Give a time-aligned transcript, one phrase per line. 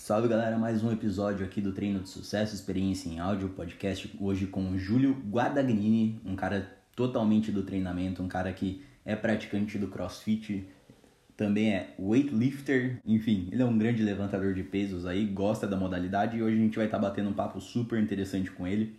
[0.00, 4.46] Salve galera, mais um episódio aqui do Treino de Sucesso, Experiência em Áudio, podcast hoje
[4.46, 9.88] com o Júlio Guadagnini, um cara totalmente do treinamento, um cara que é praticante do
[9.88, 10.66] CrossFit,
[11.36, 16.38] também é weightlifter, enfim, ele é um grande levantador de pesos aí, gosta da modalidade
[16.38, 18.96] e hoje a gente vai estar tá batendo um papo super interessante com ele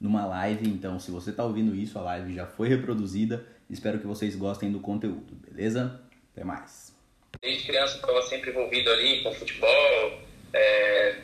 [0.00, 4.06] numa live, então se você está ouvindo isso, a live já foi reproduzida, espero que
[4.06, 6.02] vocês gostem do conteúdo, beleza?
[6.32, 6.92] Até mais!
[7.40, 11.14] Desde criança estava sempre envolvido ali com futebol, é,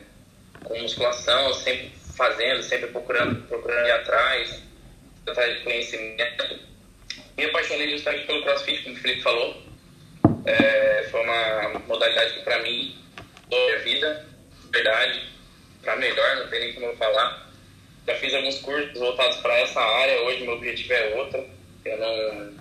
[0.63, 4.63] com musculação, sempre fazendo, sempre procurando, procurando ir atrás,
[5.27, 6.59] atrás de conhecimento.
[7.37, 9.63] Me apaixonei justamente pelo CrossFit, como o Felipe falou.
[10.45, 12.97] É, foi uma modalidade que para mim
[13.43, 14.25] mudou a vida,
[14.71, 15.29] verdade,
[15.81, 17.47] para melhor, não tem nem como eu falar.
[18.07, 21.45] Já fiz alguns cursos voltados para essa área, hoje meu objetivo é outro.
[21.85, 22.57] Eu não.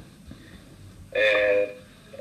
[1.12, 1.75] É,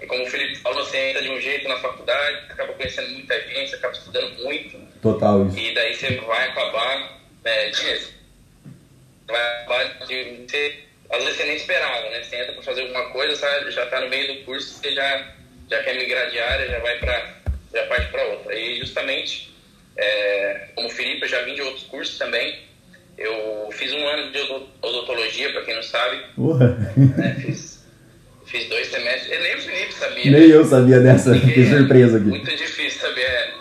[0.05, 3.41] e como o Felipe falou, você entra de um jeito na faculdade, acaba conhecendo muita
[3.41, 4.77] gente, acaba estudando muito.
[5.01, 5.57] Total isso.
[5.57, 8.07] E daí você vai acabar, né, de,
[9.27, 12.23] vai acabar de ter, às vezes você nem esperava, né?
[12.23, 15.33] Você entra para fazer alguma coisa, sabe, já está no meio do curso, você já,
[15.69, 17.33] já quer migrar de área, já vai para,
[17.73, 18.55] já parte para outra.
[18.55, 19.51] E justamente,
[19.97, 22.63] é, como o Felipe, eu já vim de outros cursos também.
[23.17, 24.39] Eu fiz um ano de
[24.81, 26.21] odontologia, para quem não sabe.
[26.97, 27.54] Né, fiz
[28.45, 29.41] Fiz dois semestres.
[29.41, 30.31] Nem o Felipe sabia.
[30.31, 31.33] Nem eu sabia dessa.
[31.33, 32.27] Fiquei surpresa aqui.
[32.27, 33.53] Muito difícil saber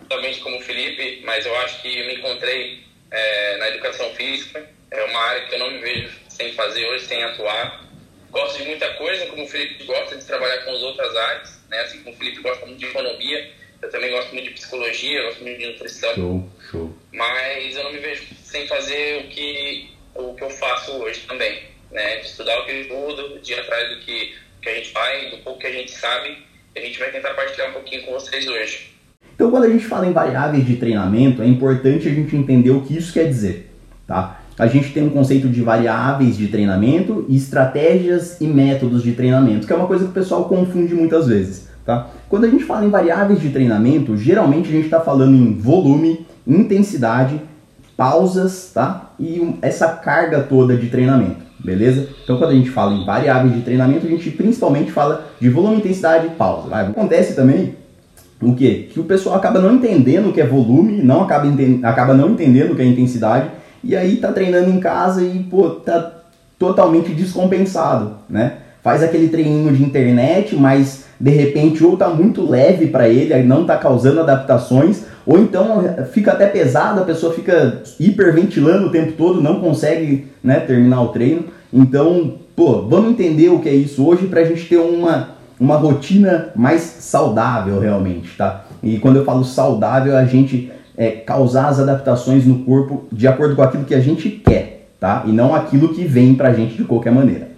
[0.00, 4.68] exatamente como o Felipe, mas eu acho que me encontrei é, na educação física.
[4.90, 7.86] É uma área que eu não me vejo sem fazer hoje, sem atuar.
[8.30, 11.80] Gosto de muita coisa, como o Felipe gosta de trabalhar com as outras áreas, né?
[11.80, 15.42] Assim como o Felipe gosta muito de economia, eu também gosto muito de psicologia, gosto
[15.42, 16.14] muito de nutrição.
[16.14, 16.98] Show, show.
[17.12, 21.77] Mas eu não me vejo sem fazer o que, o que eu faço hoje também
[21.90, 22.20] né?
[22.20, 25.58] Estudar o que estudo, de ir atrás do que, que a gente faz, do pouco
[25.58, 26.38] que a gente sabe.
[26.76, 28.92] A gente vai tentar partilhar um pouquinho com vocês hoje.
[29.34, 32.82] Então, quando a gente fala em variáveis de treinamento, é importante a gente entender o
[32.82, 33.70] que isso quer dizer,
[34.06, 34.40] tá?
[34.58, 39.66] A gente tem um conceito de variáveis de treinamento e estratégias e métodos de treinamento,
[39.66, 42.10] que é uma coisa que o pessoal confunde muitas vezes, tá?
[42.28, 46.26] Quando a gente fala em variáveis de treinamento, geralmente a gente está falando em volume,
[46.44, 47.40] intensidade,
[47.96, 49.12] pausas, tá?
[49.20, 52.08] E essa carga toda de treinamento beleza?
[52.22, 55.76] Então quando a gente fala em variáveis de treinamento, a gente principalmente fala de volume,
[55.76, 56.68] intensidade e pausa.
[56.68, 56.86] Vai.
[56.86, 57.74] Acontece também
[58.40, 58.88] o que?
[58.92, 61.48] Que o pessoal acaba não entendendo o que é volume, não acaba,
[61.82, 63.50] acaba não entendendo o que é intensidade,
[63.82, 66.12] e aí tá treinando em casa e pô, tá
[66.58, 68.58] totalmente descompensado, né?
[68.82, 73.64] Faz aquele treininho de internet, mas de repente ou tá muito leve para ele, não
[73.64, 79.42] tá causando adaptações, ou então fica até pesado, a pessoa fica hiperventilando o tempo todo,
[79.42, 81.44] não consegue né, terminar o treino.
[81.72, 85.76] Então, pô, vamos entender o que é isso hoje para a gente ter uma, uma
[85.76, 88.64] rotina mais saudável realmente, tá?
[88.82, 93.54] E quando eu falo saudável, a gente é, causar as adaptações no corpo de acordo
[93.54, 95.24] com aquilo que a gente quer, tá?
[95.26, 97.48] E não aquilo que vem pra gente de qualquer maneira.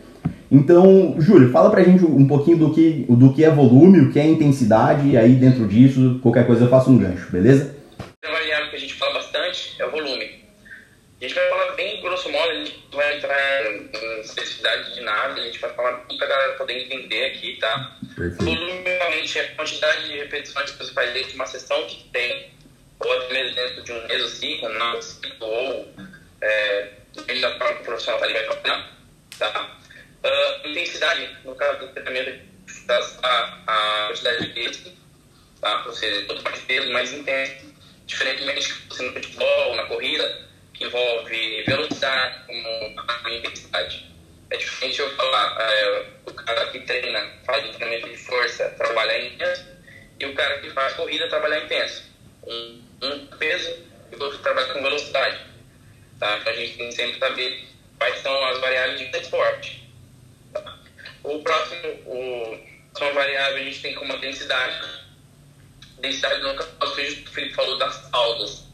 [0.51, 4.19] Então, Júlio, fala pra gente um pouquinho do que, do que é volume, o que
[4.19, 7.77] é intensidade, e aí dentro disso, qualquer coisa eu faço um gancho, beleza?
[8.25, 10.41] A variável que a gente fala bastante é o volume.
[11.21, 15.41] A gente vai falar bem grosso modo, a gente vai entrar em especificidade de nada,
[15.41, 17.97] a gente vai falar para a galera poder entender aqui, tá?
[18.17, 18.45] Perfeito.
[18.45, 22.09] Volume realmente é a quantidade de repetições que você faz dentro de uma sessão que
[22.09, 22.51] tem,
[22.99, 24.69] ou até mesmo dentro de um mesociclo,
[25.03, 25.89] ciclo, ou
[26.41, 28.91] é, depende da forma que o profissional vai trabalhar,
[29.39, 29.80] tá?
[30.23, 32.41] Uh, intensidade, no caso do treinamento,
[33.23, 34.93] a, a quantidade de peso,
[35.61, 35.85] tá?
[35.87, 37.71] Ou seja, quanto mais peso, mais intenso.
[38.07, 44.11] Diferentemente você no futebol, na corrida, que envolve velocidade como intensidade.
[44.51, 49.65] É diferente eu falar, é, o cara que treina, faz treinamento de força, trabalhar intenso,
[50.19, 52.03] e o cara que faz corrida, trabalhar intenso.
[52.47, 53.79] Um, um peso
[54.11, 55.39] e o outro trabalha com velocidade.
[56.19, 56.37] Tá?
[56.39, 57.65] Então a gente tem que sempre saber
[57.97, 59.80] quais são as variáveis de transporte.
[61.23, 62.59] O próximo, o,
[62.95, 64.81] próxima variável a gente tem como densidade.
[66.01, 68.65] Densidade no caso, o Felipe falou das pausas.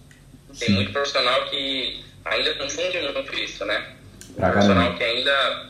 [0.58, 3.92] Tem muito profissional que ainda confunde muito isso, né?
[4.36, 5.66] Pra profissional que ainda,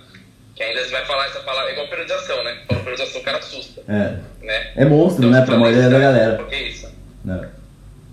[0.54, 2.62] que ainda vai falar essa palavra, é igual periodização, né?
[2.66, 3.82] Falando periodização, o cara assusta.
[3.88, 4.44] É.
[4.44, 4.72] Né?
[4.76, 5.46] É monstro, então, né?
[5.46, 6.36] Pra maioria da galera.
[6.36, 6.92] Por que isso?
[7.24, 7.50] Não.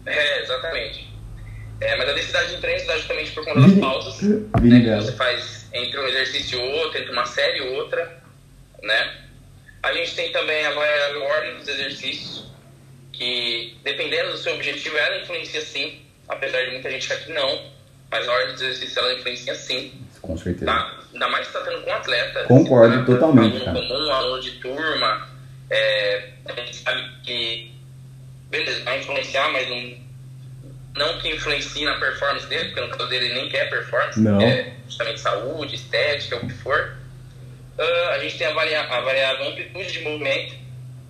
[0.06, 1.14] É, exatamente.
[1.82, 5.12] É, mas a densidade de treino dá justamente por conta das pausas né, que você
[5.14, 8.23] faz entre um exercício e outro, entre uma série e outra
[8.84, 9.16] né?
[9.82, 12.46] A gente tem também a ordem dos exercícios,
[13.12, 17.72] que dependendo do seu objetivo, ela influencia sim, apesar de muita gente achar que não,
[18.12, 19.94] mas a ordem dos exercícios ela influencia sim.
[20.22, 20.66] Com certeza.
[20.66, 21.00] Tá?
[21.12, 22.44] Ainda mais se está tendo com atleta.
[22.44, 23.68] Concordo tá, totalmente.
[23.68, 25.30] Aluno comum, aluno de turma,
[25.70, 27.74] é, a gente sabe que
[28.50, 29.98] beleza, vai influenciar, mas não,
[30.96, 34.40] não que influencie na performance dele, porque no caso dele nem quer performance, não.
[34.40, 37.03] é justamente saúde, estética, o que for.
[37.78, 40.56] Uh, a gente tem a, varia a variável amplitude de movimento,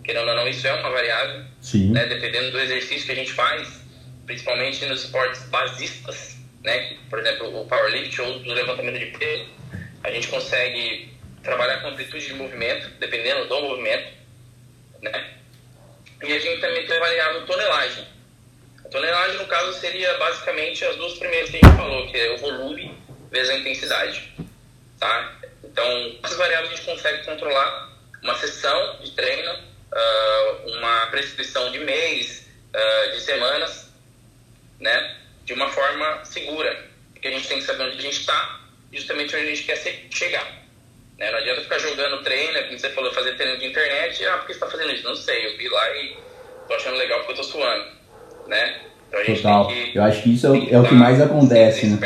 [0.03, 1.43] querendo ou não, isso é uma variável,
[1.91, 3.81] né, dependendo do exercício que a gente faz,
[4.25, 9.49] principalmente nos esportes basistas, né, por exemplo, o powerlift ou do levantamento de peso,
[10.03, 11.13] a gente consegue
[11.43, 14.13] trabalhar com amplitude de movimento, dependendo do movimento,
[15.01, 15.33] né?
[16.23, 18.07] E a gente também tem a variável tonelagem.
[18.85, 22.31] A tonelagem, no caso, seria basicamente as duas primeiras que a gente falou, que é
[22.31, 22.97] o volume
[23.29, 24.33] vezes a intensidade,
[24.99, 25.35] tá?
[25.63, 27.89] Então, essas variáveis a gente consegue controlar
[28.21, 33.91] uma sessão de treino, uh, uma prescrição de mês, uh, de semanas,
[34.79, 35.17] né?
[35.45, 38.59] De uma forma segura, porque a gente tem que saber onde a gente está,
[38.91, 39.77] justamente onde a gente quer
[40.11, 40.63] chegar.
[41.17, 41.31] Né?
[41.31, 44.53] Não adianta ficar jogando treino, como você falou, fazer treino de internet, ah, por que
[44.53, 45.03] você está fazendo isso?
[45.03, 46.17] Não sei, eu vi lá e
[46.67, 47.85] tô achando legal porque eu tô suando,
[48.47, 48.81] né?
[49.09, 49.67] Então Total.
[49.67, 51.97] Que, eu acho que isso é, o, é o que mais acontece, né?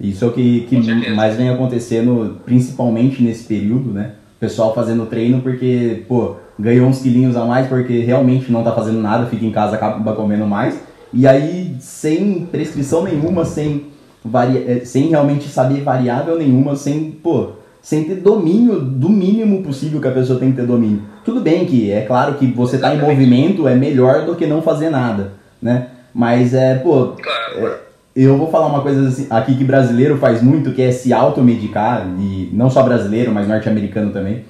[0.00, 0.24] Isso.
[0.24, 4.12] é o que, que mais vem acontecendo, principalmente nesse período, né?
[4.36, 8.72] O pessoal fazendo treino porque, pô, ganhou uns quilinhos a mais porque realmente não tá
[8.72, 10.78] fazendo nada, fica em casa, acaba comendo mais.
[11.12, 13.86] E aí, sem prescrição nenhuma, sem
[14.22, 20.00] varia, é, sem realmente saber variável nenhuma, sem, pô, sem ter domínio do mínimo possível
[20.00, 21.02] que a pessoa tem que ter domínio.
[21.24, 24.60] Tudo bem que é claro que você tá em movimento é melhor do que não
[24.60, 25.32] fazer nada,
[25.62, 25.88] né?
[26.12, 27.14] Mas é, pô,
[27.56, 27.85] é,
[28.24, 32.08] eu vou falar uma coisa assim, aqui que brasileiro faz muito, que é se automedicar,
[32.18, 34.44] e não só brasileiro, mas norte-americano também,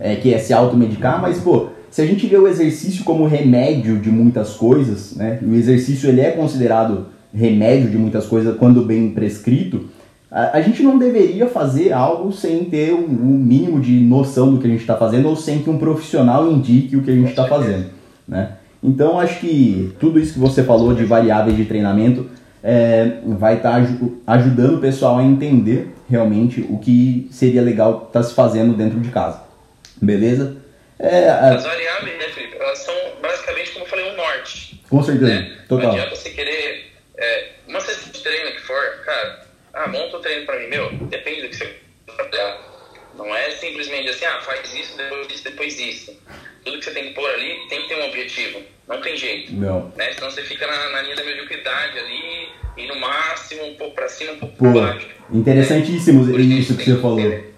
[0.00, 3.98] é, que é se automedicar, mas, pô, se a gente vê o exercício como remédio
[3.98, 5.38] de muitas coisas, né?
[5.42, 9.84] O exercício ele é considerado remédio de muitas coisas quando bem prescrito,
[10.30, 14.58] a, a gente não deveria fazer algo sem ter um, um mínimo de noção do
[14.58, 17.30] que a gente está fazendo ou sem que um profissional indique o que a gente
[17.30, 17.86] está fazendo,
[18.26, 18.52] né?
[18.82, 22.26] Então acho que tudo isso que você falou de variáveis de treinamento
[22.62, 28.20] é, vai estar tá ajudando o pessoal a entender realmente o que seria legal estar
[28.20, 29.42] tá se fazendo dentro de casa.
[30.00, 30.56] Beleza?
[30.98, 32.56] É, As variáveis, né, Felipe?
[32.56, 34.80] Elas são basicamente, como eu falei, um norte.
[34.88, 35.34] Com certeza.
[35.34, 35.58] Né?
[35.68, 35.86] Total.
[35.86, 40.20] Não adianta você querer é, uma sessão de treino que for, cara, ah, monta o
[40.20, 41.76] treino pra mim, meu, depende do que você
[42.06, 42.60] trabalhar.
[43.16, 46.16] Não é simplesmente assim, ah, faz isso, depois isso, depois isso.
[46.64, 48.60] Tudo que você tem que pôr ali tem que ter um objetivo.
[48.88, 49.54] Não tem jeito.
[49.54, 49.92] Não.
[49.96, 50.12] Né?
[50.12, 54.08] Senão você fica na, na linha da mediocridade ali, e no máximo um pouco pra
[54.08, 55.06] cima, um pouco Pô, pra baixo.
[55.32, 56.40] Interessantíssimo né?
[56.42, 57.52] isso que você falou.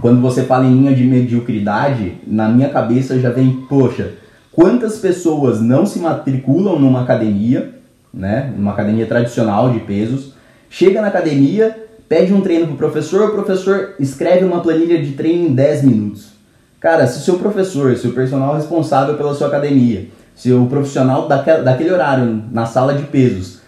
[0.00, 4.14] Quando você fala em linha de mediocridade, na minha cabeça já vem, poxa,
[4.52, 7.78] quantas pessoas não se matriculam numa academia
[8.12, 10.34] né, numa academia tradicional de pesos,
[10.68, 15.48] chega na academia, pede um treino pro professor, o professor escreve uma planilha de treino
[15.48, 16.37] em 10 minutos.
[16.80, 21.26] Cara, se o seu professor, se o personal responsável pela sua academia, se o profissional
[21.26, 23.58] daquele, daquele horário na sala de pesos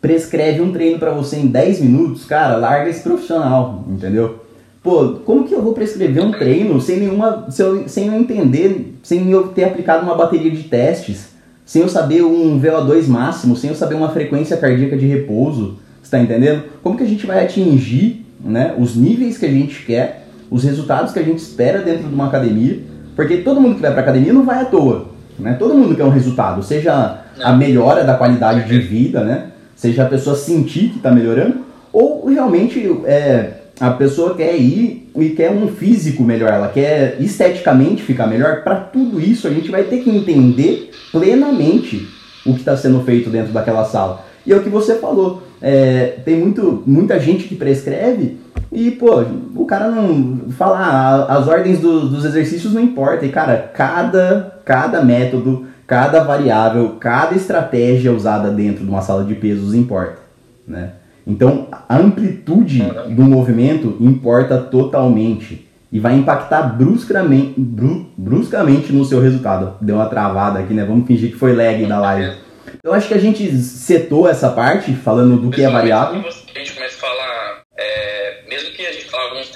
[0.00, 4.44] prescreve um treino para você em 10 minutos, cara, larga esse profissional, entendeu?
[4.82, 7.46] Pô, como que eu vou prescrever um treino sem nenhuma.
[7.50, 11.38] sem eu, sem eu entender, sem eu ter aplicado uma bateria de testes?
[11.68, 16.18] sem eu saber um VO2 máximo, sem eu saber uma frequência cardíaca de repouso, está
[16.18, 16.62] entendendo?
[16.82, 20.17] Como que a gente vai atingir né, os níveis que a gente quer,
[20.50, 22.80] os resultados que a gente espera dentro de uma academia?
[23.14, 25.08] Porque todo mundo que vai para academia não vai à toa,
[25.38, 25.54] né?
[25.58, 29.48] Todo mundo quer um resultado, seja a melhora da qualidade de vida, né?
[29.74, 35.30] Seja a pessoa sentir que está melhorando, ou realmente é, a pessoa quer ir e
[35.30, 38.62] quer um físico melhor, ela quer esteticamente ficar melhor.
[38.62, 42.08] Para tudo isso, a gente vai ter que entender plenamente
[42.44, 44.24] o que está sendo feito dentro daquela sala.
[44.46, 45.42] E é o que você falou.
[45.60, 48.38] É, tem muito, muita gente que prescreve
[48.70, 49.24] e, pô,
[49.56, 53.28] o cara não fala, ah, as ordens do, dos exercícios não importam.
[53.28, 59.34] E, cara, cada, cada método, cada variável, cada estratégia usada dentro de uma sala de
[59.34, 60.18] pesos importa,
[60.66, 60.92] né?
[61.26, 69.20] Então, a amplitude do movimento importa totalmente e vai impactar bruscamente, bru, bruscamente no seu
[69.20, 69.76] resultado.
[69.80, 70.84] Deu uma travada aqui, né?
[70.84, 72.36] Vamos fingir que foi lag da live.
[72.82, 76.20] Eu acho que a gente setou essa parte falando do que é variável.
[76.20, 79.48] A gente começa a falar, é, mesmo que a gente fale alguns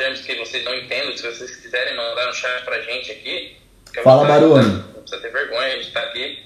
[0.53, 3.57] vocês não entendam, se vocês quiserem mandar no chat pra gente aqui.
[4.05, 4.85] Fala, Barone.
[4.95, 6.43] Não precisa ter vergonha, a gente tá aqui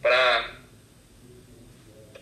[0.00, 0.50] pra,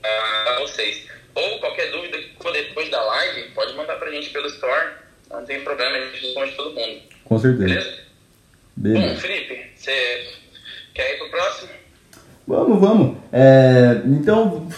[0.01, 1.07] pra vocês.
[1.35, 4.95] Ou qualquer dúvida que for depois da live, pode mandar pra gente pelo Store.
[5.31, 7.03] Não tem problema, a gente responde todo mundo.
[7.25, 7.69] Com certeza.
[7.69, 7.99] Beleza?
[8.75, 9.15] Beleza.
[9.15, 10.29] Bom, Felipe, você
[10.95, 11.71] quer ir pro próximo?
[12.47, 13.17] Vamos, vamos.
[13.31, 14.69] É, então,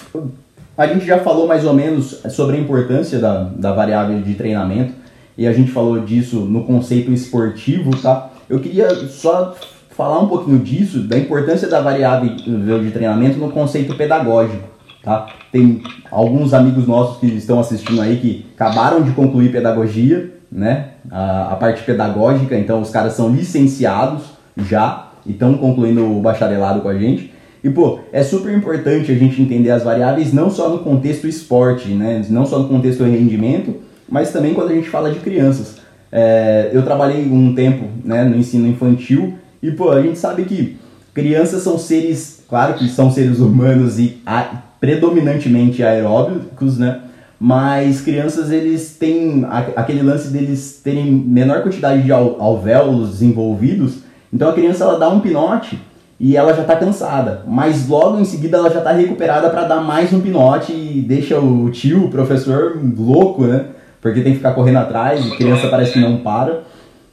[0.76, 5.07] a gente já falou mais ou menos sobre a importância da, da variável de treinamento
[5.38, 8.28] e a gente falou disso no conceito esportivo, tá?
[8.50, 9.54] Eu queria só
[9.90, 14.64] falar um pouquinho disso, da importância da variável de treinamento no conceito pedagógico.
[15.00, 15.28] Tá?
[15.52, 15.80] Tem
[16.10, 20.90] alguns amigos nossos que estão assistindo aí que acabaram de concluir pedagogia, né?
[21.08, 24.24] A, a parte pedagógica, então os caras são licenciados
[24.56, 27.32] já e estão concluindo o bacharelado com a gente.
[27.62, 31.90] E pô, é super importante a gente entender as variáveis não só no contexto esporte,
[31.90, 32.24] né?
[32.28, 35.76] Não só no contexto rendimento, mas também quando a gente fala de crianças.
[36.10, 40.78] É, eu trabalhei um tempo né, no ensino infantil e pô, a gente sabe que
[41.12, 47.00] crianças são seres, claro que são seres humanos e a, predominantemente aeróbicos, né?
[47.40, 49.46] Mas crianças eles têm
[49.76, 53.98] aquele lance deles terem menor quantidade de alvéolos desenvolvidos,
[54.32, 55.80] então a criança ela dá um pinote
[56.18, 59.80] e ela já está cansada, mas logo em seguida ela já está recuperada para dar
[59.80, 63.66] mais um pinote e deixa o tio, o professor louco, né?
[64.00, 66.62] Porque tem que ficar correndo atrás, a criança parece que não para.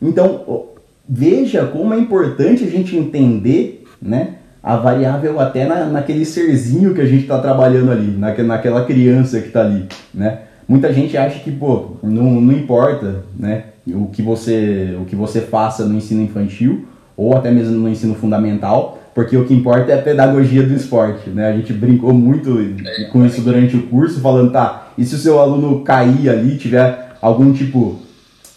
[0.02, 0.66] Então,
[1.08, 4.36] veja como é importante a gente entender, né?
[4.62, 9.40] A variável até na, naquele serzinho que a gente está trabalhando ali, naquela, naquela criança
[9.40, 10.40] que está ali, né?
[10.68, 13.66] Muita gente acha que, pô, não, não importa, né?
[13.88, 18.16] O que, você, o que você faça no ensino infantil, ou até mesmo no ensino
[18.16, 21.48] fundamental, porque o que importa é a pedagogia do esporte, né?
[21.48, 25.18] A gente brincou muito é, com isso durante o curso, falando, tá, e se o
[25.18, 28.02] seu aluno cair ali, tiver algum tipo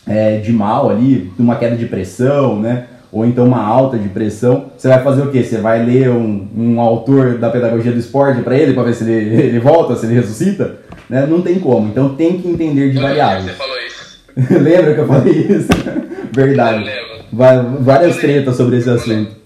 [0.05, 2.87] é, de mal ali, uma queda de pressão, né?
[3.13, 5.45] Ou então uma alta de pressão, você vai fazer o quê?
[5.45, 9.09] Você vai ler um, um autor da pedagogia do esporte para ele, para ver se
[9.09, 10.81] ele, ele volta, se ele ressuscita?
[11.09, 11.25] Né?
[11.25, 13.45] Não tem como, então tem que entender de variáveis.
[13.45, 14.19] Você falou isso.
[14.61, 15.69] Lembra que eu falei isso?
[16.35, 16.91] Verdade.
[17.33, 19.38] Várias tretas sobre esse assunto.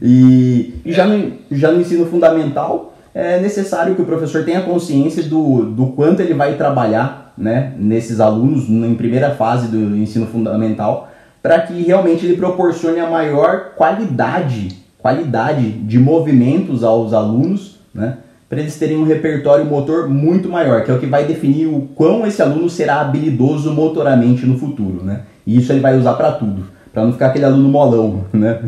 [0.00, 5.22] E, e já, no, já no ensino fundamental, é necessário que o professor tenha consciência
[5.22, 11.10] do, do quanto ele vai trabalhar né, nesses alunos em primeira fase do ensino fundamental,
[11.42, 18.60] para que realmente ele proporcione a maior qualidade, qualidade de movimentos aos alunos, né, para
[18.60, 22.26] eles terem um repertório motor muito maior, que é o que vai definir o quão
[22.26, 25.02] esse aluno será habilidoso motoramente no futuro.
[25.04, 25.22] Né?
[25.46, 28.60] E isso ele vai usar para tudo para não ficar aquele aluno molão, né?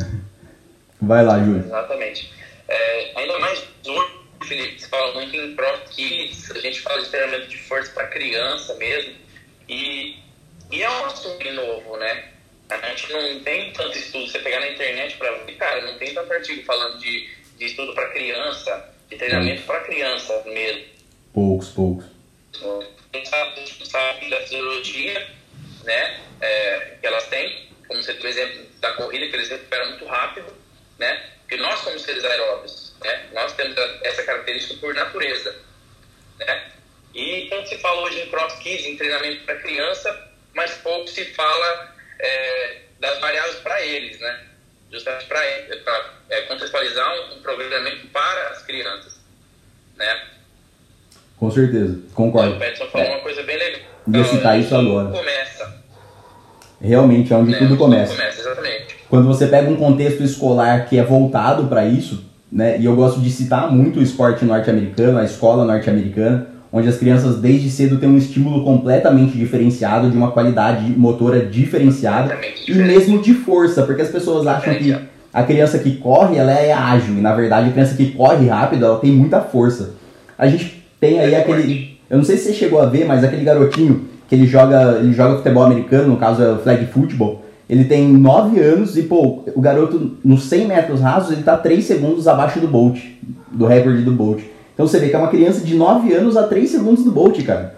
[1.01, 1.65] Vai lá, Júlio.
[1.65, 2.33] Exatamente.
[2.69, 4.13] É, ainda mais hoje,
[4.45, 8.07] Felipe, você fala muito em Pro Kids, a gente fala de treinamento de força para
[8.09, 9.15] criança mesmo,
[9.69, 10.17] e,
[10.71, 12.33] e é um assunto novo, né?
[12.69, 16.13] A gente não tem tanto estudo, você pegar na internet para ver, cara, não tem
[16.13, 20.85] tanto artigo falando de, de estudo para criança, de treinamento para criança mesmo.
[21.33, 22.07] Poucos, poucos.
[22.63, 25.29] A gente sabe, sabe da fisiologia,
[25.85, 30.05] né, é, que elas têm, como você o exemplo da corrida, que eles recuperam muito
[30.07, 30.53] rápido,
[30.99, 31.23] né?
[31.41, 33.27] Porque nós somos seres aeróbios, né?
[33.33, 35.55] Nós temos essa característica por natureza,
[36.39, 36.73] né?
[37.15, 41.25] E quando se fala hoje em cross kids, em treinamento para criança, mas pouco se
[41.27, 44.45] fala é, das variáveis para eles, né?
[44.91, 45.45] Justamente para
[46.31, 49.21] é, contextualizar um, um programamento para as crianças,
[49.97, 50.27] né?
[51.39, 52.57] Com certeza, concordo.
[52.57, 53.11] O Peterson falou é.
[53.11, 53.81] uma coisa bem legal.
[54.07, 55.11] Vou citar isso agora.
[55.11, 55.47] Começa
[56.81, 58.15] Realmente é onde é, tudo começa.
[58.15, 58.96] começa exatamente.
[59.09, 62.79] Quando você pega um contexto escolar que é voltado para isso, né?
[62.79, 67.39] E eu gosto de citar muito o esporte norte-americano, a escola norte-americana, onde as crianças
[67.39, 72.37] desde cedo têm um estímulo completamente diferenciado, de uma qualidade motora diferenciada
[72.67, 74.95] e mesmo de força, porque as pessoas acham que
[75.33, 78.85] a criança que corre ela é ágil e na verdade a criança que corre rápido
[78.85, 79.91] ela tem muita força.
[80.37, 83.45] A gente tem aí aquele, eu não sei se você chegou a ver, mas aquele
[83.45, 87.46] garotinho que ele joga, ele joga futebol americano, no caso é o flag football.
[87.69, 91.85] Ele tem 9 anos e, pô, o garoto nos 100 metros rasos, ele tá 3
[91.85, 92.99] segundos abaixo do Bolt,
[93.51, 94.41] do recorde do Bolt.
[94.75, 97.43] Então você vê que é uma criança de 9 anos a 3 segundos do Bolt,
[97.45, 97.75] cara.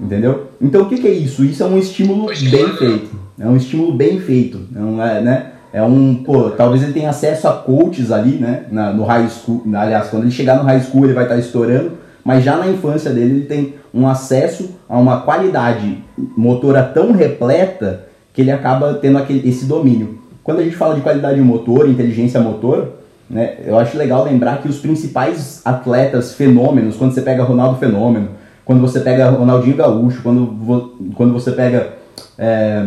[0.00, 0.48] Entendeu?
[0.60, 1.44] Então o que, que é isso?
[1.44, 3.10] Isso é um estímulo bem feito.
[3.38, 4.60] É um estímulo bem feito.
[4.74, 5.46] É um, é, né?
[5.72, 8.64] É um, pô, talvez ele tenha acesso a coaches ali, né?
[8.70, 9.62] Na, no high school.
[9.74, 11.92] Aliás, quando ele chegar no high school, ele vai estar tá estourando
[12.26, 16.02] mas já na infância dele ele tem um acesso a uma qualidade
[16.36, 18.05] motora tão repleta
[18.36, 20.18] que ele acaba tendo aquele, esse domínio.
[20.44, 22.92] Quando a gente fala de qualidade motor, inteligência motor,
[23.30, 28.28] né, eu acho legal lembrar que os principais atletas fenômenos, quando você pega Ronaldo Fenômeno,
[28.62, 31.94] quando você pega Ronaldinho Gaúcho, quando, quando você pega
[32.36, 32.86] é,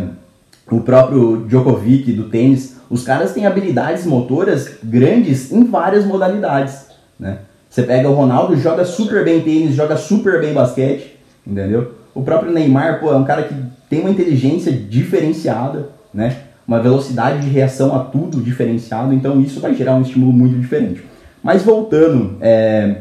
[0.70, 6.86] o próprio Djokovic do tênis, os caras têm habilidades motoras grandes em várias modalidades.
[7.18, 7.38] Né?
[7.68, 11.99] Você pega o Ronaldo, joga super bem tênis, joga super bem basquete, entendeu?
[12.14, 13.54] O próprio Neymar, pô, é um cara que
[13.88, 16.44] tem uma inteligência diferenciada, né?
[16.66, 21.04] Uma velocidade de reação a tudo diferenciado, então isso vai gerar um estímulo muito diferente.
[21.42, 22.96] Mas voltando é,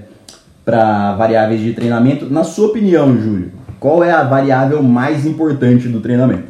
[0.65, 6.01] para variáveis de treinamento, na sua opinião, Júlio, qual é a variável mais importante do
[6.01, 6.49] treinamento?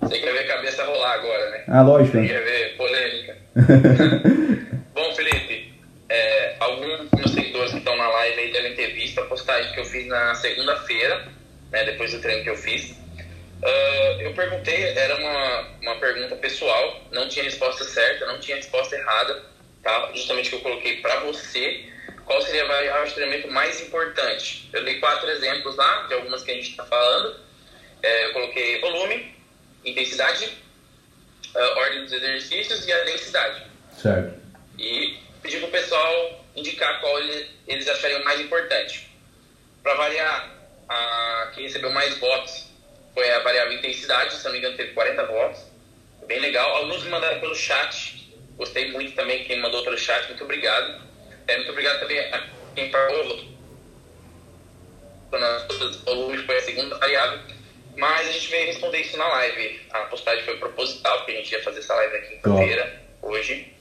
[0.00, 1.64] Você quer ver a cabeça rolar agora, né?
[1.66, 2.18] Ah, lógico.
[2.18, 3.36] Queria ver polêmica.
[4.94, 5.72] Bom, Felipe,
[6.08, 6.54] é,
[7.16, 7.23] meus
[7.54, 10.34] seguidores que estão na live aí devem ter visto a postagem que eu fiz na
[10.34, 11.28] segunda-feira,
[11.70, 12.90] né, depois do treino que eu fiz.
[12.90, 18.96] Uh, eu perguntei, era uma, uma pergunta pessoal, não tinha resposta certa, não tinha resposta
[18.96, 19.42] errada,
[19.82, 20.10] tá?
[20.14, 21.84] Justamente que eu coloquei para você,
[22.24, 24.68] qual seria a variável de treinamento mais importante?
[24.72, 27.36] Eu dei quatro exemplos lá, de algumas que a gente está falando.
[28.02, 29.34] É, eu coloquei volume,
[29.84, 30.46] intensidade,
[31.54, 33.62] uh, ordem dos exercícios e a densidade.
[33.96, 34.34] Certo.
[34.78, 37.18] E pedi para o pessoal indicar qual
[37.66, 39.08] eles achariam mais importante.
[39.82, 40.54] Para variar,
[40.88, 42.68] a, quem recebeu mais votos
[43.12, 45.60] foi a variável intensidade, se não me engano teve 40 votos.
[46.26, 46.76] Bem legal.
[46.76, 48.32] Alguns me mandaram pelo chat.
[48.56, 50.26] Gostei muito também quem mandou pelo chat.
[50.28, 51.02] Muito obrigado.
[51.46, 53.54] É, muito obrigado também a quem parou.
[55.30, 57.40] O volume foi a segunda variável.
[57.96, 59.80] Mas a gente veio responder isso na live.
[59.90, 63.72] A postagem foi proposital, porque a gente ia fazer essa live na quinta-feira, hoje.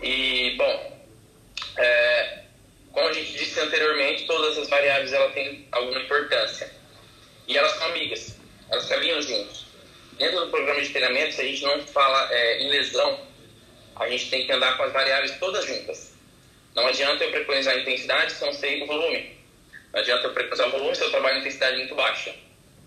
[0.00, 1.01] E, bom,
[1.76, 2.38] é,
[2.92, 6.70] como a gente disse anteriormente, todas as variáveis ela têm alguma importância.
[7.48, 8.36] E elas são amigas,
[8.70, 9.66] elas caminham juntos.
[10.18, 13.20] Dentro do programa de treinamento, se a gente não fala é, em lesão,
[13.96, 16.12] a gente tem que andar com as variáveis todas juntas.
[16.74, 19.38] Não adianta eu preconizar a intensidade se eu não sei o volume.
[19.92, 22.34] Não adianta eu preconizar o volume se eu trabalho em intensidade muito baixa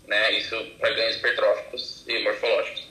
[0.06, 0.32] né?
[0.32, 2.86] Isso para ganhos hipertróficos e morfológicos.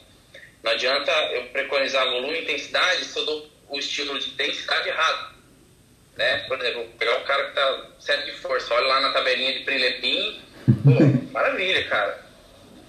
[0.64, 5.35] Não adianta eu preconizar volume e intensidade se eu dou o estímulo de densidade errado.
[6.18, 6.38] Né?
[6.48, 9.60] Por exemplo, pegar um cara que está certo de força, olha lá na tabelinha de
[9.60, 12.24] Prilepin, pô, maravilha, cara.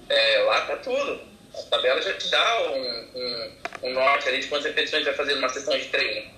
[0.09, 1.21] É, lá tá tudo.
[1.55, 3.53] A tabela já te dá um, um,
[3.85, 6.31] um norte ali de quantas repetições vai fazer numa sessão de treino.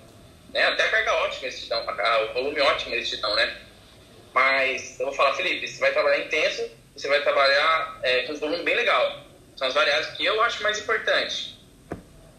[0.53, 0.63] Né?
[0.63, 3.57] Até a carga ótima eles te dão, o volume ótimo eles te dão, né?
[4.33, 8.37] Mas eu vou falar, Felipe, você vai trabalhar intenso, você vai trabalhar é, com um
[8.37, 9.23] volume bem legal.
[9.55, 11.57] São as variáveis que eu acho mais importantes.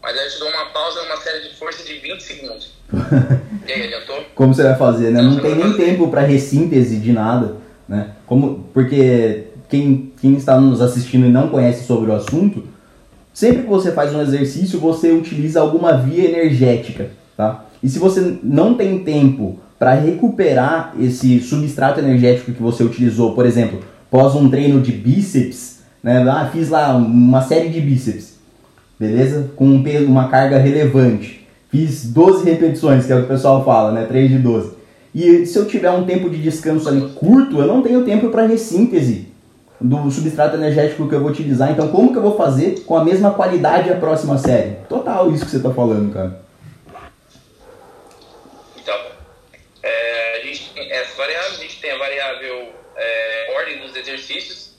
[0.01, 2.73] Mas aí eu te dou uma pausa numa série de força de 20 segundos.
[3.67, 4.23] e aí, adiantou?
[4.35, 5.21] Como você vai fazer, né?
[5.21, 7.55] Não, tem nem tempo para ressíntese de nada,
[7.87, 8.11] né?
[8.25, 12.63] Como, porque quem, quem está nos assistindo e não conhece sobre o assunto,
[13.33, 17.65] sempre que você faz um exercício, você utiliza alguma via energética, tá?
[17.81, 23.45] E se você não tem tempo para recuperar esse substrato energético que você utilizou, por
[23.45, 26.23] exemplo, pós um treino de bíceps, né?
[26.29, 28.39] Ah, fiz lá uma série de bíceps,
[28.99, 29.49] beleza?
[29.55, 31.40] Com um peso, uma carga relevante.
[31.71, 34.05] Fiz 12 repetições, que é o que o pessoal fala, né?
[34.05, 34.75] 3 de 12.
[35.15, 38.45] E se eu tiver um tempo de descanso ali curto, eu não tenho tempo para
[38.45, 39.31] ressíntese
[39.79, 41.71] do substrato energético que eu vou utilizar.
[41.71, 44.75] Então, como que eu vou fazer com a mesma qualidade a próxima série?
[44.89, 46.41] Total isso que você está falando, cara.
[48.77, 48.99] Então,
[49.81, 54.75] é, a gente tem essa variável, a gente tem a variável é, ordem dos exercícios,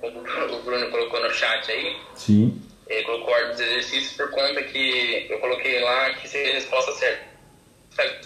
[0.00, 1.96] como o Bruno colocou no chat aí.
[2.14, 2.60] Sim.
[2.88, 6.92] Ele colocou ordem dos exercícios por conta que eu coloquei lá que seria a resposta
[6.92, 7.28] certa.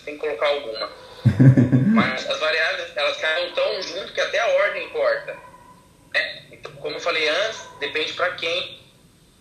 [0.04, 0.92] Tem que colocar alguma.
[1.94, 5.36] Mas as variáveis, elas caem tão junto que até a ordem importa.
[6.14, 6.42] Né?
[6.52, 8.80] Então, como eu falei antes, depende para quem.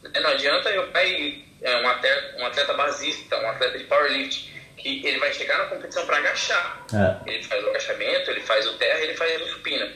[0.04, 5.06] Não adianta eu pegar é, um atleta, um atleta basista, um atleta de powerlifting, que
[5.06, 6.86] ele vai chegar na competição para agachar.
[6.94, 7.30] É.
[7.30, 9.92] Ele faz o agachamento, ele faz o terra, ele faz o supina.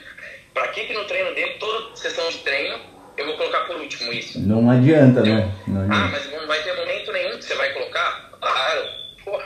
[0.54, 2.80] Para que que no treino dele, toda sessão de treino,
[3.18, 4.40] eu vou colocar por último isso?
[4.40, 5.52] Não adianta, né?
[5.68, 5.96] Não adianta.
[5.96, 8.30] Ah, mas não vai ter momento nenhum que você vai colocar?
[8.40, 8.90] Claro.
[9.24, 9.46] Porra,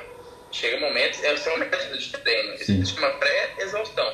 [0.51, 2.55] chega um momento, é o seu método de treino.
[2.55, 4.13] Isso se chama pré-exaustão.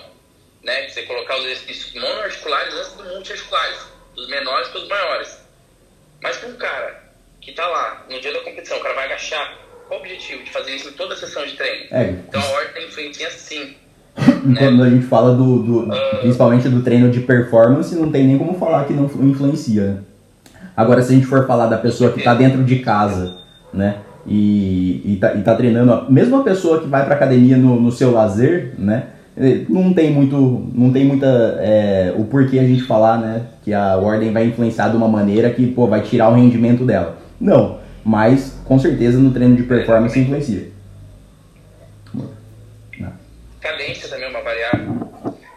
[0.64, 0.90] Né?
[0.90, 3.80] Você colocar os exercícios monoarticulares antes do multiarticulares.
[4.16, 5.40] Dos menores para os maiores.
[6.22, 7.04] Mas para um cara
[7.42, 10.50] que está lá, no dia da competição, o cara vai agachar, qual o objetivo de
[10.50, 11.88] fazer isso em toda a sessão de treino?
[11.92, 12.10] É.
[12.10, 13.78] Então a ordem influencia sim.
[14.44, 14.56] Né?
[14.60, 16.20] Quando a gente fala do, do uh...
[16.22, 19.84] principalmente do treino de performance, não tem nem como falar que não influencia.
[19.84, 19.98] Né?
[20.76, 23.36] Agora, se a gente for falar da pessoa que está dentro de casa,
[23.74, 23.98] né?
[24.28, 27.92] E, e, tá, e tá treinando, mesmo a pessoa que vai para academia no, no
[27.92, 29.04] seu lazer, né?
[29.38, 31.28] Eh, não tem muito, não tem muita
[31.60, 33.44] é, o porquê a gente falar, né?
[33.64, 37.18] Que a ordem vai influenciar de uma maneira que pô, vai tirar o rendimento dela.
[37.40, 40.75] Não, mas com certeza no treino de performance influencia.
[43.66, 44.86] Cadência também é uma variável.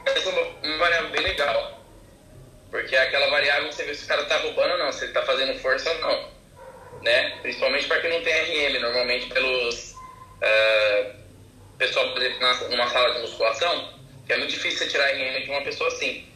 [0.02, 1.78] Cadência é uma variável bem legal.
[2.70, 5.04] Porque é aquela variável que você vê se o cara tá roubando ou não, se
[5.04, 6.30] ele tá fazendo força ou não.
[7.02, 7.36] Né?
[7.42, 9.92] Principalmente para quem não tem RM, normalmente pelos.
[9.92, 11.18] Uh,
[11.76, 13.92] pessoal, por exemplo, numa sala de musculação,
[14.26, 16.26] é muito difícil você tirar RM de uma pessoa assim,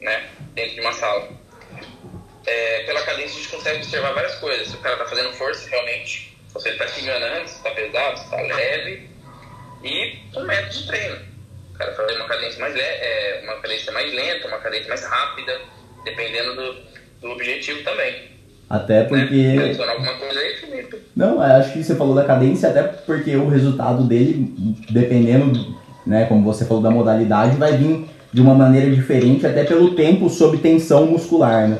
[0.00, 0.30] né?
[0.54, 1.28] Dentro de uma sala
[2.46, 4.68] é, pela cadência a gente consegue observar várias coisas.
[4.68, 8.16] Se o cara está fazendo força realmente, se ele está se enganando, se está pesado,
[8.16, 9.15] se está leve,
[9.86, 11.16] e um método de treino.
[11.74, 15.60] O cara fazer uma cadência mais, é, uma cadência mais lenta, uma cadência mais rápida,
[16.04, 16.76] dependendo do,
[17.20, 18.36] do objetivo também.
[18.68, 19.34] Até porque.
[19.34, 19.74] Né?
[20.40, 21.02] aí, Felipe?
[21.14, 24.52] Não, acho que você falou da cadência, até porque o resultado dele,
[24.90, 29.94] dependendo, né, como você falou da modalidade, vai vir de uma maneira diferente, até pelo
[29.94, 31.78] tempo sob tensão muscular, né?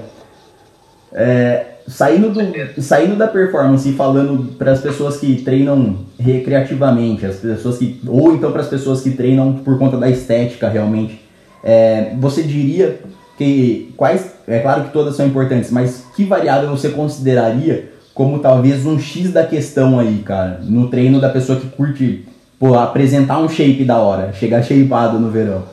[1.12, 7.36] É, saindo, do, saindo da performance e falando para as pessoas que treinam recreativamente, as
[7.36, 11.20] pessoas que ou então para as pessoas que treinam por conta da estética realmente,
[11.62, 13.00] é, você diria
[13.36, 18.86] que quais, é claro que todas são importantes, mas que variável você consideraria como talvez
[18.86, 22.26] um X da questão aí, cara, no treino da pessoa que curte
[22.58, 25.68] pô, apresentar um shape da hora, chegar shapeado no verão?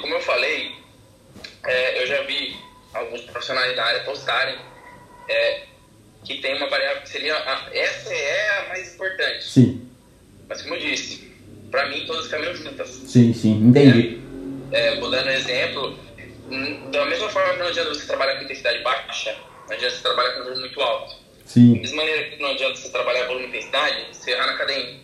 [0.00, 0.72] Como eu falei,
[1.66, 2.56] é, eu já vi
[2.94, 3.20] alguns
[3.50, 4.58] profissionais da área postarem
[5.28, 5.62] é,
[6.24, 9.44] que tem uma variável que seria a, essa é a mais importante.
[9.44, 9.88] Sim.
[10.48, 11.32] Mas como eu disse,
[11.70, 12.88] para mim todas caminham juntas.
[12.88, 14.20] Sim, sim, entendi
[14.72, 15.98] é, vou dando um exemplo,
[16.50, 19.36] hum, da mesma forma que não adianta você trabalhar com intensidade baixa,
[19.68, 21.16] não adianta você trabalhar com volume muito alto.
[21.44, 21.74] Sim.
[21.74, 25.00] Da mesma maneira que não adianta você trabalhar volume e intensidade, você errar na cadência.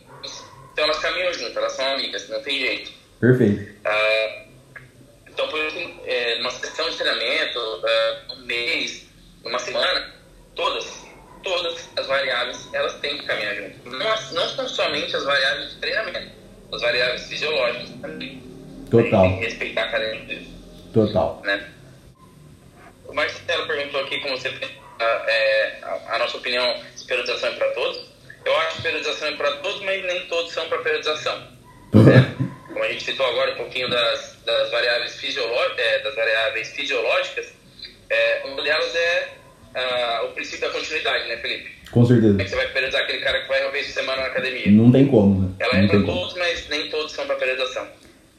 [0.72, 2.92] Então elas caminham juntas, elas são amigas, não tem jeito.
[3.20, 3.74] Perfeito.
[3.84, 4.42] Ah,
[5.28, 9.06] então, por exemplo, é, numa sessão de treinamento, é, um mês,
[9.44, 10.14] uma semana,
[10.54, 11.04] todas,
[11.42, 13.84] todas as variáveis, elas têm que caminhar juntas.
[13.84, 16.32] Não, não são somente as variáveis de treinamento,
[16.72, 18.42] as variáveis fisiológicas também.
[18.90, 19.22] Total.
[19.22, 20.50] tem que respeitar a cadência disso.
[20.92, 21.42] Total.
[21.44, 21.68] Né?
[23.06, 24.48] O Marcelo perguntou aqui como você
[24.98, 28.06] é, a, a, nossa opinião se periodização é para todos.
[28.44, 31.38] Eu acho que periodização é para todos, mas nem todos são para periodização.
[31.92, 32.34] né?
[32.68, 37.52] Como a gente citou agora um pouquinho das, das, variáveis, fisiológicas, é, das variáveis fisiológicas,
[38.10, 39.28] é, uma delas é
[39.74, 41.70] uh, o princípio da continuidade, né, Felipe?
[41.90, 42.40] Com certeza.
[42.40, 44.70] É que você vai periodizar aquele cara que vai uma vez por semana na academia.
[44.70, 45.48] Não tem como, né?
[45.58, 47.86] Ela é para todos, mas nem todos são para periodização.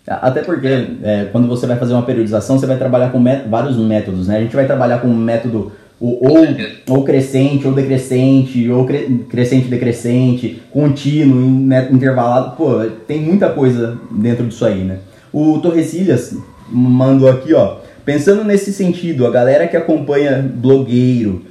[0.06, 0.68] Até porque
[1.04, 4.38] é, quando você vai fazer uma periodização, você vai trabalhar com met vários métodos, né?
[4.38, 6.46] A gente vai trabalhar com um método ou, ou,
[6.90, 12.56] ou crescente, ou decrescente, ou cre crescente, decrescente, contínuo, intervalado.
[12.56, 15.00] Pô, tem muita coisa dentro disso aí, né?
[15.34, 16.38] O Torrecilhas
[16.70, 17.80] mandou aqui, ó.
[18.08, 21.42] Pensando nesse sentido, a galera que acompanha blogueiro,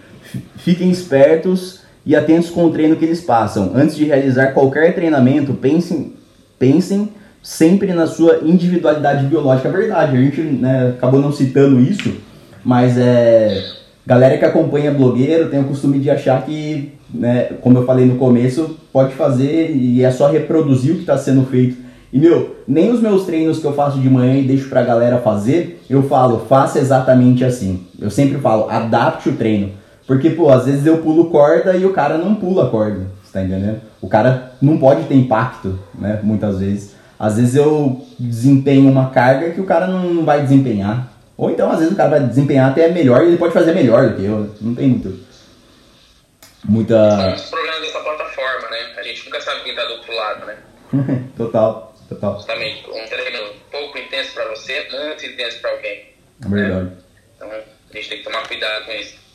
[0.56, 3.72] fiquem espertos e atentos com o treino que eles passam.
[3.74, 6.14] Antes de realizar qualquer treinamento, pensem,
[6.58, 7.10] pensem
[7.42, 9.68] sempre na sua individualidade biológica.
[9.68, 12.14] É verdade, a gente né, acabou não citando isso,
[12.64, 13.62] mas é
[14.06, 18.16] galera que acompanha blogueiro tem o costume de achar que, né, como eu falei no
[18.16, 21.85] começo, pode fazer e é só reproduzir o que está sendo feito.
[22.16, 25.18] E meu, nem os meus treinos que eu faço de manhã e deixo pra galera
[25.18, 27.86] fazer, eu falo, faça exatamente assim.
[28.00, 29.74] Eu sempre falo, adapte o treino.
[30.06, 33.34] Porque, pô, às vezes eu pulo corda e o cara não pula a corda, você
[33.34, 33.82] tá entendendo?
[34.00, 36.94] O cara não pode ter impacto, né, muitas vezes.
[37.18, 41.12] Às vezes eu desempenho uma carga que o cara não vai desempenhar.
[41.36, 44.08] Ou então, às vezes, o cara vai desempenhar até melhor e ele pode fazer melhor
[44.08, 44.54] do que eu.
[44.58, 45.20] Não tem muito.
[46.64, 47.34] Muita.
[47.34, 48.78] Os problemas dessa plataforma, né?
[48.96, 50.56] A gente nunca sabe quem tá do outro lado, né?
[51.36, 52.34] total, total.
[52.34, 52.84] Justamente.
[52.88, 53.38] Um treino
[53.70, 56.06] pouco intenso pra você, muito intenso pra alguém.
[56.44, 56.84] É verdade.
[56.84, 56.92] Né?
[57.36, 59.26] Então, a gente tem que tomar cuidado com isso.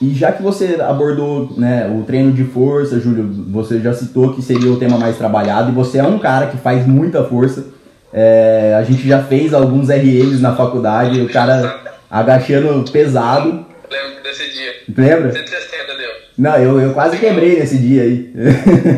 [0.00, 4.42] E já que você abordou né, o treino de força, Júlio, você já citou que
[4.42, 7.66] seria o tema mais trabalhado e você é um cara que faz muita força.
[8.12, 13.66] É, a gente já fez alguns RLs na faculdade, o cara agachando pesado.
[13.90, 14.72] Lembro desse dia.
[14.96, 15.32] Lembra?
[15.32, 16.10] 160 deu.
[16.38, 18.32] Não, eu, eu quase quebrei nesse dia aí.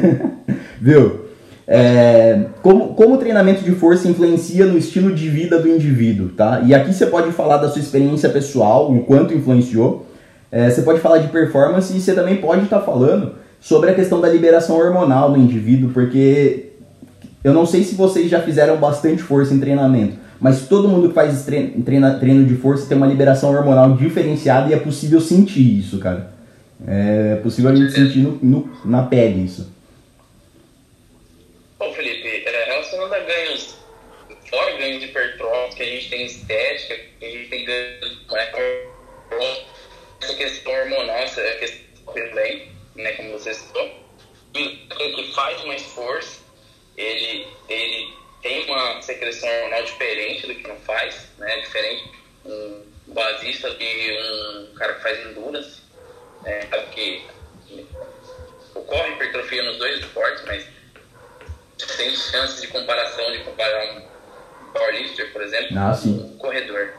[0.81, 1.25] Viu?
[1.68, 6.62] É, como, como o treinamento de força influencia no estilo de vida do indivíduo, tá?
[6.64, 10.07] E aqui você pode falar da sua experiência pessoal, o quanto influenciou,
[10.50, 13.94] é, você pode falar de performance e você também pode estar tá falando sobre a
[13.94, 16.70] questão da liberação hormonal no indivíduo, porque
[17.42, 21.14] eu não sei se vocês já fizeram bastante força em treinamento, mas todo mundo que
[21.14, 25.79] faz treino, treino, treino de força tem uma liberação hormonal diferenciada e é possível sentir
[25.79, 26.31] isso, cara.
[26.87, 29.72] É possível a gente sentir no, no, na pele isso.
[31.79, 33.76] Bom, Felipe, é, relacionando a ganhos,
[34.87, 37.66] ganhos de hipertrofia, que a gente tem estética, que a gente tem
[40.20, 43.90] essa questão hormonal, essa questão também, né, como você citou,
[44.53, 46.40] que faz mais força,
[46.96, 52.11] ele, ele tem uma secreção hormonal diferente do que não faz, né, diferente
[52.44, 54.18] um basista de
[54.72, 55.83] um cara que faz endurance,
[56.42, 57.27] né, sabe que
[58.75, 60.66] ocorre hipertrofia nos dois esportes, mas
[61.96, 64.15] tem chances de comparação de comparar um
[64.72, 66.94] powerlifter, por exemplo, ah, um corredor,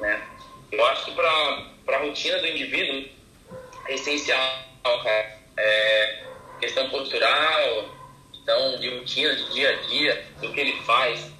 [0.00, 0.22] né.
[0.72, 3.08] Eu acho que para a rotina do indivíduo
[3.86, 4.40] é essencial,
[4.82, 5.38] cara.
[5.56, 6.24] É,
[6.60, 7.94] questão cultural,
[8.42, 11.30] então de rotina, de dia a dia, do que ele faz.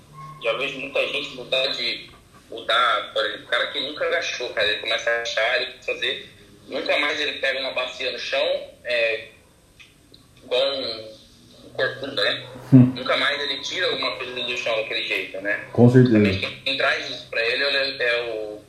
[0.43, 2.11] Já vejo muita gente mudar de
[2.51, 6.31] mudar, por exemplo, o cara que nunca agachou, cara, ele começa a agachar, ele fazer,
[6.69, 8.47] nunca mais ele pega uma bacia no chão,
[8.85, 9.29] é,
[10.43, 11.14] igual um
[11.75, 12.47] corcunda, né?
[12.73, 12.93] Hum.
[12.95, 15.65] Nunca mais ele tira alguma coisa do chão daquele jeito, né?
[15.73, 16.39] Com certeza.
[16.39, 18.63] Quem, quem traz isso pra ele é, é, o,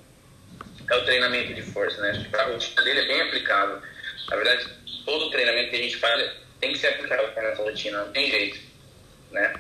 [0.92, 2.26] é o treinamento de força, né?
[2.34, 3.78] A rotina dele é bem aplicável.
[4.30, 4.68] Na verdade,
[5.06, 8.30] todo treinamento que a gente faz tem que ser aplicável para nossa rotina, não tem
[8.30, 8.60] jeito,
[9.32, 9.54] né?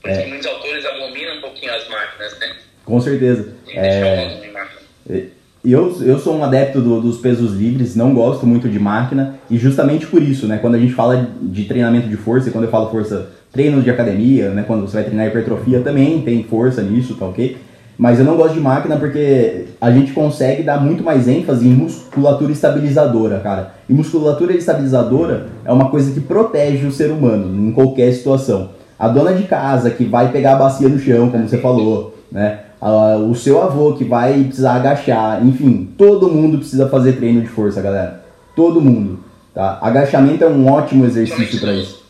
[0.00, 0.22] Por isso é.
[0.22, 2.56] que muitos autores abominam um pouquinho as máquinas, né?
[2.84, 3.54] Com certeza.
[3.68, 5.35] É...
[5.68, 9.58] Eu, eu sou um adepto do, dos pesos livres, não gosto muito de máquina, e
[9.58, 10.58] justamente por isso, né?
[10.58, 13.90] Quando a gente fala de treinamento de força, e quando eu falo força, treinos de
[13.90, 14.62] academia, né?
[14.64, 17.56] Quando você vai treinar hipertrofia, também tem força nisso, tá ok?
[17.98, 21.72] Mas eu não gosto de máquina porque a gente consegue dar muito mais ênfase em
[21.72, 23.74] musculatura estabilizadora, cara.
[23.88, 28.70] E musculatura estabilizadora é uma coisa que protege o ser humano em qualquer situação.
[28.96, 32.65] A dona de casa que vai pegar a bacia no chão, como você falou, né?
[32.80, 37.80] O seu avô que vai precisar agachar, enfim, todo mundo precisa fazer treino de força,
[37.80, 38.24] galera.
[38.54, 39.78] Todo mundo, tá?
[39.82, 42.04] Agachamento é um ótimo exercício para isso.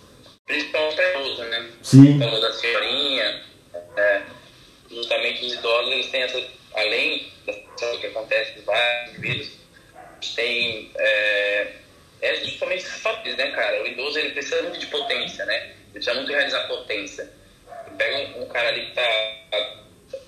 [0.46, 1.66] Principalmente idoso, né?
[1.82, 2.18] Sim.
[2.18, 3.42] Falou da senhorinha,
[3.96, 4.22] é,
[4.90, 6.42] justamente os idosos, eles têm essa,
[6.74, 9.50] além do que acontece com vários indivíduos,
[10.34, 11.72] tem é,
[12.22, 13.82] é justamente esses fatores, né, cara?
[13.82, 15.56] O idoso ele precisa muito de potência, né?
[15.56, 17.30] Ele precisa muito realizar potência.
[17.96, 19.02] Pega um, um cara ali que tá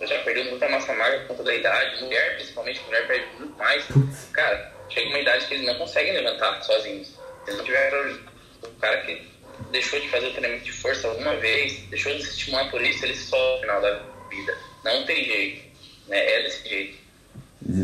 [0.01, 2.03] já perdeu muita massa magra por conta da idade.
[2.03, 3.85] Mulher, principalmente, mulher perde muito mais.
[4.33, 7.15] Cara, chega uma idade que eles não conseguem levantar sozinhos.
[7.45, 7.93] Se não tiver
[8.63, 9.29] o cara que
[9.71, 13.05] deixou de fazer o treinamento de força alguma vez, deixou de se estimular por isso,
[13.05, 14.55] ele só no final da vida.
[14.85, 15.63] Não tem jeito.
[16.09, 16.19] Né?
[16.19, 16.99] É desse jeito.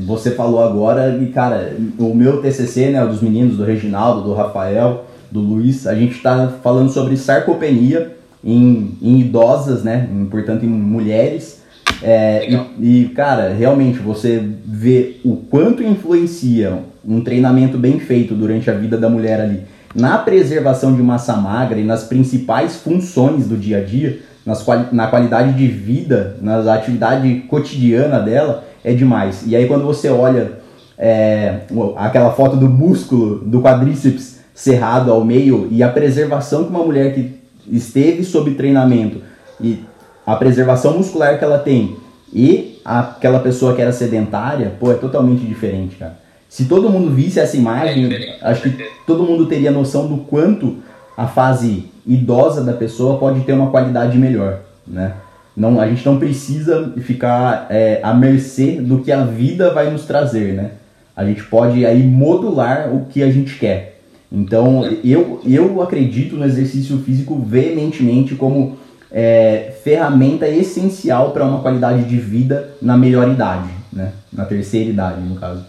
[0.07, 5.05] Você falou agora e, cara, o meu TCC, né, dos meninos, do Reginaldo, do Rafael,
[5.31, 10.69] do Luiz, a gente está falando sobre sarcopenia em, em idosas, né, em, portanto em
[10.69, 11.64] mulheres,
[12.03, 18.71] é, e, e, cara, realmente você vê o quanto influencia um treinamento bem feito durante
[18.71, 19.63] a vida da mulher ali
[19.95, 25.07] na preservação de massa magra e nas principais funções do dia a dia, nas na
[25.07, 29.45] qualidade de vida, na atividade cotidiana dela, é demais.
[29.47, 30.53] E aí quando você olha
[30.99, 31.61] é,
[31.97, 37.15] aquela foto do músculo do quadríceps cerrado ao meio e a preservação que uma mulher
[37.15, 37.35] que
[37.71, 39.21] esteve sob treinamento
[39.61, 39.81] e
[40.27, 41.97] a preservação muscular que ela tem
[42.33, 46.19] e aquela pessoa que era sedentária, pô, é totalmente diferente, cara.
[46.49, 50.77] Se todo mundo visse essa imagem, é acho que todo mundo teria noção do quanto
[51.17, 55.15] a fase idosa da pessoa pode ter uma qualidade melhor, né?
[55.57, 60.05] Não, a gente não precisa ficar é, à mercê do que a vida vai nos
[60.05, 60.73] trazer, né?
[61.17, 64.01] A gente pode aí modular o que a gente quer.
[64.31, 68.77] Então, eu, eu acredito no exercício físico veementemente como
[69.15, 74.13] é, ferramenta essencial para uma qualidade de vida na melhor idade, né?
[74.33, 75.65] na terceira idade, no caso.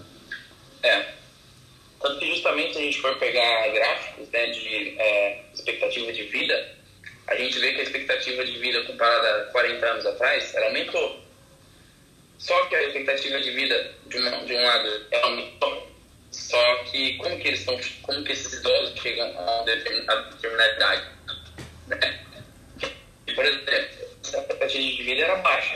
[0.82, 1.06] É.
[2.02, 6.72] Tanto que justamente se a gente for pegar gráficos né, de é, expectativa de vida,
[7.28, 11.24] a gente vê que a expectativa de vida comparada a 40 anos atrás, ela aumentou.
[12.40, 15.88] Só que a expectativa de vida, de, uma, de um lado, ela aumentou.
[16.32, 21.04] Só que como que eles estão, como que esses idosos chegam a uma determinada idade?
[21.88, 22.25] Né?
[23.36, 25.76] Por exemplo, a expectativa de vida era baixa.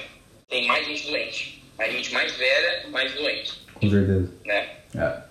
[0.50, 1.64] Tem mais gente doente.
[1.78, 3.62] Mais gente mais velha, mais doente.
[3.76, 4.30] Com certeza.
[4.46, 4.66] Né?
[4.98, 5.30] É.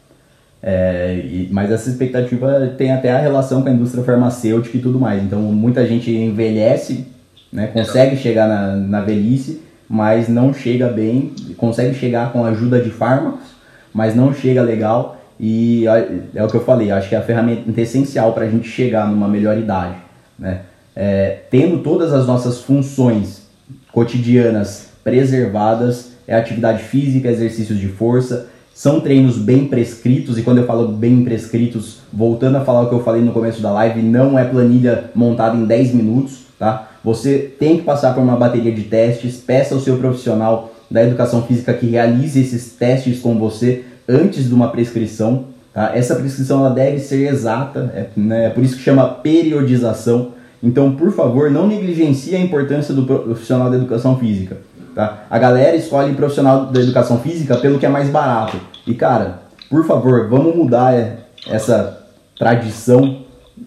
[0.61, 4.99] É, e, mas essa expectativa tem até a relação com a indústria farmacêutica e tudo
[4.99, 5.23] mais.
[5.23, 7.07] Então, muita gente envelhece,
[7.53, 12.81] né, consegue chegar na, na velhice, mas não chega bem, consegue chegar com a ajuda
[12.81, 13.47] de fármacos,
[13.93, 15.17] mas não chega legal.
[15.41, 15.85] E
[16.35, 19.07] é o que eu falei, acho que é a ferramenta essencial para a gente chegar
[19.07, 19.95] numa melhor idade.
[20.37, 20.63] Né?
[21.01, 23.43] É, tendo todas as nossas funções
[23.93, 30.67] cotidianas preservadas, é atividade física, exercícios de força, são treinos bem prescritos, e quando eu
[30.67, 34.37] falo bem prescritos, voltando a falar o que eu falei no começo da live, não
[34.37, 36.91] é planilha montada em 10 minutos, tá?
[37.05, 41.43] Você tem que passar por uma bateria de testes, peça ao seu profissional da educação
[41.43, 45.93] física que realize esses testes com você antes de uma prescrição, tá?
[45.95, 48.47] Essa prescrição ela deve ser exata, é, né?
[48.47, 53.71] é por isso que chama periodização, então, por favor, não negligencie a importância do profissional
[53.71, 54.59] da educação física.
[54.95, 55.25] Tá?
[55.31, 58.57] A galera escolhe profissional da educação física pelo que é mais barato.
[58.87, 61.19] E cara, por favor, vamos mudar é,
[61.49, 62.05] essa
[62.37, 63.19] tradição,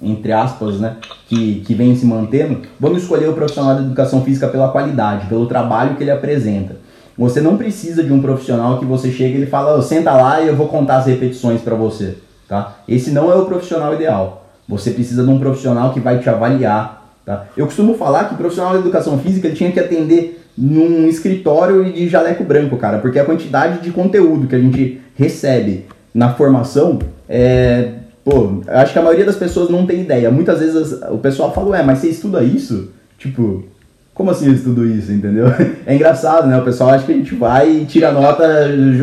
[0.02, 2.62] entre aspas, né, que, que vem se mantendo.
[2.80, 6.76] Vamos escolher o profissional da educação física pela qualidade, pelo trabalho que ele apresenta.
[7.18, 10.42] Você não precisa de um profissional que você chega e ele fala, oh, senta lá
[10.42, 12.18] e eu vou contar as repetições para você.
[12.48, 12.78] Tá?
[12.88, 14.51] Esse não é o profissional ideal.
[14.68, 17.16] Você precisa de um profissional que vai te avaliar.
[17.26, 17.46] Tá?
[17.56, 21.92] Eu costumo falar que o profissional de educação física ele tinha que atender num escritório
[21.92, 27.00] de jaleco branco, cara, porque a quantidade de conteúdo que a gente recebe na formação
[27.28, 27.94] é.
[28.24, 30.30] Pô, acho que a maioria das pessoas não tem ideia.
[30.30, 32.92] Muitas vezes o pessoal fala, ué, mas você estuda isso?
[33.18, 33.66] Tipo,
[34.14, 35.48] como assim eu estudo isso, entendeu?
[35.88, 36.56] É engraçado, né?
[36.56, 38.44] O pessoal acha que a gente vai e tira nota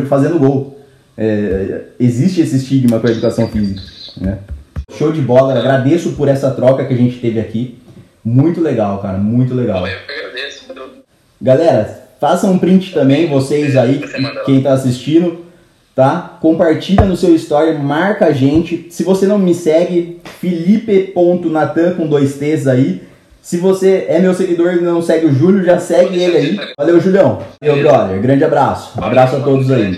[0.07, 0.79] fazendo gol.
[1.17, 3.81] É, existe esse estigma com a educação física,
[4.21, 4.37] né?
[4.99, 7.79] Show de bola, agradeço por essa troca que a gente teve aqui.
[8.21, 9.87] Muito legal, cara, muito legal.
[9.87, 10.65] Eu que agradeço.
[11.41, 14.03] Galera, façam um print também, vocês aí,
[14.45, 15.45] quem tá assistindo,
[15.95, 16.37] tá?
[16.41, 18.87] Compartilha no seu story, marca a gente.
[18.89, 23.01] Se você não me segue, felipe.natan com dois T's aí.
[23.41, 26.59] Se você é meu seguidor e não segue o Júlio, já segue ele aí.
[26.77, 27.39] Valeu, Julião.
[27.61, 29.01] Meu brother, grande abraço.
[29.01, 29.97] Abraço a todos aí.